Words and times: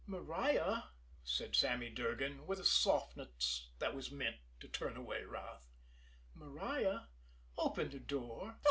"Maria," 0.07 0.89
said 1.23 1.55
Sammy 1.55 1.91
Durgan, 1.91 2.47
with 2.47 2.59
a 2.59 2.65
softness 2.65 3.69
that 3.77 3.93
was 3.93 4.09
meant 4.09 4.37
to 4.59 4.67
turn 4.67 4.97
away 4.97 5.23
wrath, 5.25 5.67
"Maria, 6.33 7.09
open 7.55 7.91
the 7.91 7.99
door." 7.99 8.57